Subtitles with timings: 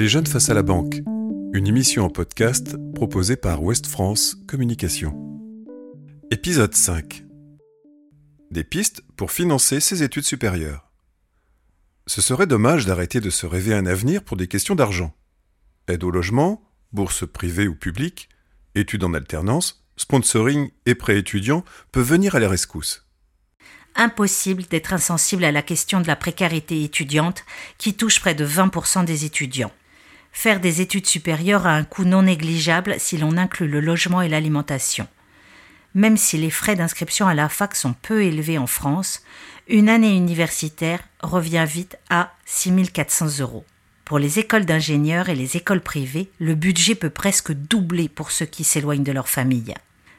[0.00, 1.02] Les jeunes face à la banque,
[1.52, 5.14] une émission en podcast proposée par Ouest France Communication.
[6.30, 7.22] Épisode 5.
[8.50, 10.90] Des pistes pour financer ses études supérieures.
[12.06, 15.14] Ce serait dommage d'arrêter de se rêver un avenir pour des questions d'argent.
[15.86, 16.62] Aide au logement,
[16.94, 18.30] bourse privée ou publique,
[18.74, 21.62] études en alternance, sponsoring et prêts étudiants
[21.92, 23.06] peuvent venir à la rescousse
[23.96, 27.44] impossible d'être insensible à la question de la précarité étudiante
[27.76, 29.72] qui touche près de 20% des étudiants.
[30.32, 34.28] Faire des études supérieures a un coût non négligeable si l'on inclut le logement et
[34.28, 35.06] l'alimentation.
[35.94, 39.22] Même si les frais d'inscription à la fac sont peu élevés en France,
[39.68, 43.64] une année universitaire revient vite à 6400 euros.
[44.04, 48.46] Pour les écoles d'ingénieurs et les écoles privées, le budget peut presque doubler pour ceux
[48.46, 49.74] qui s'éloignent de leur famille.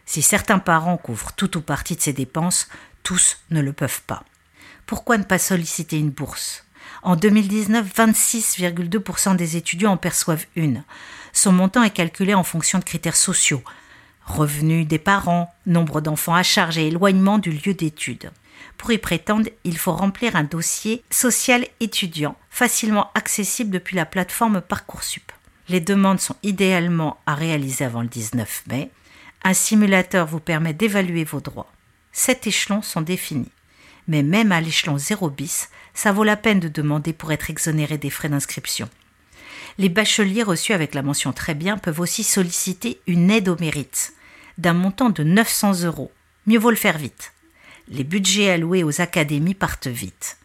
[0.06, 2.70] Si certains parents couvrent tout ou partie de ces dépenses,
[3.04, 4.24] tous ne le peuvent pas.
[4.86, 6.66] Pourquoi ne pas solliciter une bourse?
[7.04, 10.84] En 2019, 26,2% des étudiants en perçoivent une.
[11.34, 13.64] Son montant est calculé en fonction de critères sociaux
[14.26, 18.32] revenus des parents, nombre d'enfants à charge et éloignement du lieu d'études.
[18.78, 24.62] Pour y prétendre, il faut remplir un dossier social étudiant, facilement accessible depuis la plateforme
[24.62, 25.32] Parcoursup.
[25.70, 28.92] Les demandes sont idéalement à réaliser avant le 19 mai.
[29.44, 31.72] Un simulateur vous permet d'évaluer vos droits.
[32.12, 33.52] Sept échelons sont définis.
[34.08, 37.98] Mais même à l'échelon 0 bis, ça vaut la peine de demander pour être exonéré
[37.98, 38.90] des frais d'inscription.
[39.78, 44.14] Les bacheliers reçus avec la mention très bien peuvent aussi solliciter une aide au mérite
[44.58, 46.12] d'un montant de 900 euros.
[46.46, 47.34] Mieux vaut le faire vite.
[47.88, 50.38] Les budgets alloués aux académies partent vite.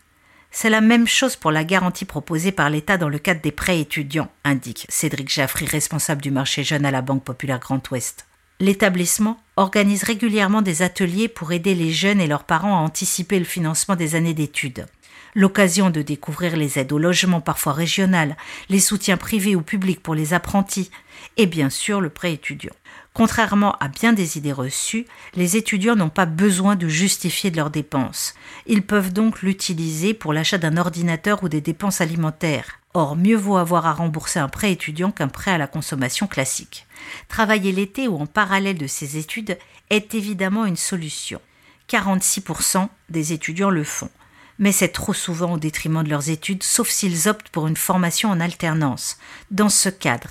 [0.50, 3.80] C'est la même chose pour la garantie proposée par l'État dans le cadre des prêts
[3.80, 8.25] étudiants, indique Cédric Jaffry, responsable du marché jeune à la Banque Populaire Grand Ouest.
[8.58, 13.44] L'établissement organise régulièrement des ateliers pour aider les jeunes et leurs parents à anticiper le
[13.44, 14.86] financement des années d'études.
[15.34, 18.36] L'occasion de découvrir les aides au logement parfois régionales,
[18.69, 20.91] les soutiens privés ou publics pour les apprentis,
[21.37, 22.72] et bien sûr le prêt étudiant.
[23.12, 27.71] Contrairement à bien des idées reçues, les étudiants n'ont pas besoin de justifier de leurs
[27.71, 28.34] dépenses.
[28.66, 32.78] Ils peuvent donc l'utiliser pour l'achat d'un ordinateur ou des dépenses alimentaires.
[32.93, 36.87] Or, mieux vaut avoir à rembourser un prêt étudiant qu'un prêt à la consommation classique.
[37.28, 39.59] Travailler l'été ou en parallèle de ses études
[39.91, 41.41] est évidemment une solution.
[41.88, 44.10] 46% des étudiants le font.
[44.59, 48.31] Mais c'est trop souvent au détriment de leurs études, sauf s'ils optent pour une formation
[48.31, 49.19] en alternance.
[49.50, 50.31] Dans ce cadre,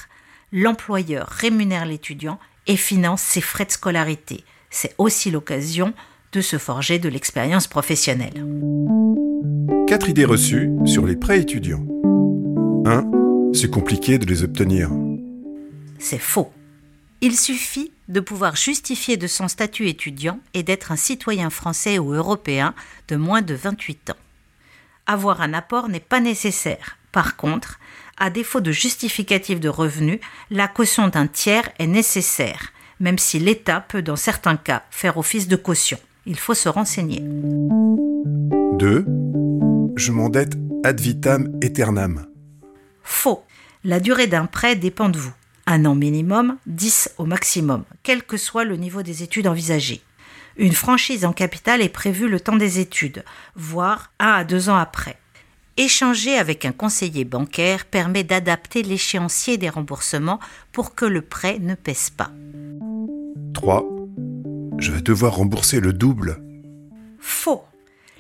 [0.52, 4.44] l'employeur rémunère l'étudiant et finance ses frais de scolarité.
[4.70, 5.94] C'est aussi l'occasion
[6.32, 8.46] de se forger de l'expérience professionnelle.
[9.88, 11.86] Quatre idées reçues sur les prêts étudiants.
[12.86, 13.52] 1.
[13.54, 14.90] C'est compliqué de les obtenir.
[16.00, 16.52] C'est faux.
[17.22, 22.14] Il suffit de pouvoir justifier de son statut étudiant et d'être un citoyen français ou
[22.14, 22.74] européen
[23.08, 24.18] de moins de 28 ans.
[25.08, 26.98] Avoir un apport n'est pas nécessaire.
[27.12, 27.80] Par contre,
[28.18, 33.82] à défaut de justificatif de revenus, la caution d'un tiers est nécessaire, même si l'État
[33.82, 36.00] peut dans certains cas faire office de caution.
[36.26, 37.22] Il faut se renseigner.
[37.22, 39.06] 2.
[39.96, 42.26] Je m'endette ad vitam aeternam.
[43.04, 43.44] Faux.
[43.84, 45.34] La durée d'un prêt dépend de vous.
[45.68, 50.02] Un an minimum, 10 au maximum, quel que soit le niveau des études envisagées.
[50.58, 54.78] Une franchise en capital est prévue le temps des études, voire un à deux ans
[54.78, 55.18] après.
[55.78, 60.40] Échanger avec un conseiller bancaire permet d'adapter l'échéancier des remboursements
[60.72, 62.32] pour que le prêt ne pèse pas.
[63.54, 63.84] 3.
[64.78, 66.42] Je vais devoir rembourser le double.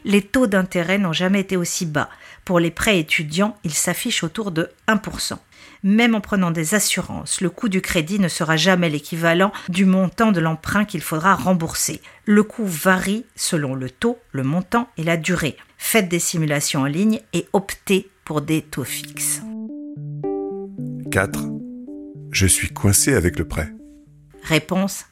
[0.05, 2.09] Les taux d'intérêt n'ont jamais été aussi bas.
[2.45, 5.39] Pour les prêts étudiants, ils s'affichent autour de 1%.
[5.81, 10.31] Même en prenant des assurances, le coût du crédit ne sera jamais l'équivalent du montant
[10.31, 12.01] de l'emprunt qu'il faudra rembourser.
[12.25, 15.57] Le coût varie selon le taux, le montant et la durée.
[15.79, 19.41] Faites des simulations en ligne et optez pour des taux fixes.
[21.11, 21.39] 4.
[22.31, 23.73] Je suis coincé avec le prêt.
[24.43, 25.05] Réponse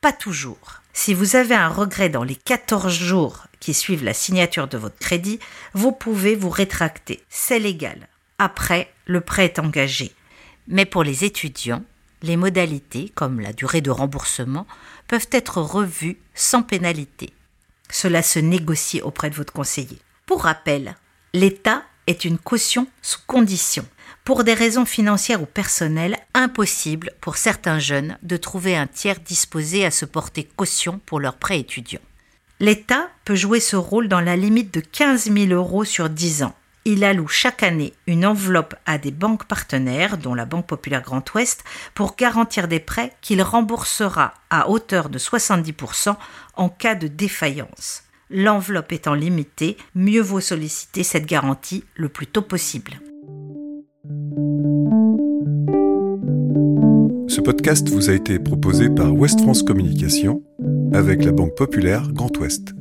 [0.00, 0.82] Pas toujours.
[0.98, 4.98] Si vous avez un regret dans les 14 jours qui suivent la signature de votre
[4.98, 5.38] crédit,
[5.74, 7.22] vous pouvez vous rétracter.
[7.28, 8.08] C'est légal.
[8.38, 10.12] Après, le prêt est engagé.
[10.68, 11.84] Mais pour les étudiants,
[12.22, 14.66] les modalités, comme la durée de remboursement,
[15.06, 17.34] peuvent être revues sans pénalité.
[17.90, 19.98] Cela se négocie auprès de votre conseiller.
[20.24, 20.96] Pour rappel,
[21.34, 23.86] l'État est une caution sous condition.
[24.26, 29.86] Pour des raisons financières ou personnelles, impossible pour certains jeunes de trouver un tiers disposé
[29.86, 32.00] à se porter caution pour leur prêt étudiant.
[32.58, 36.56] L'État peut jouer ce rôle dans la limite de 15 000 euros sur 10 ans.
[36.84, 41.32] Il alloue chaque année une enveloppe à des banques partenaires, dont la Banque Populaire Grand
[41.36, 41.62] Ouest,
[41.94, 46.16] pour garantir des prêts qu'il remboursera à hauteur de 70%
[46.56, 48.02] en cas de défaillance.
[48.30, 52.98] L'enveloppe étant limitée, mieux vaut solliciter cette garantie le plus tôt possible.
[57.28, 60.42] Ce podcast vous a été proposé par Ouest France Communication
[60.92, 62.74] avec la Banque Populaire Grand Ouest.